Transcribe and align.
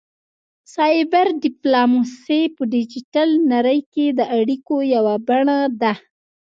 سایبر 0.73 1.27
ډیپلوماسي 1.43 2.41
په 2.55 2.61
ډیجیټل 2.73 3.29
نړۍ 3.53 3.79
کې 3.93 4.05
د 4.11 4.19
اړیکو 4.37 4.75
یوه 4.95 5.15
بڼه 5.27 5.57
ده 5.81 5.93